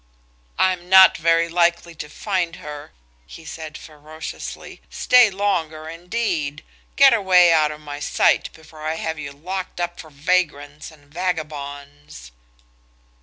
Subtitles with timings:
[0.57, 2.91] "I'm not very likely to find her,"
[3.27, 4.81] he said ferociously.
[4.89, 6.63] "Stay longer indeed!
[6.95, 11.05] Get away out of my sight before I have you locked up for vagrants and
[11.05, 12.31] vagabonds."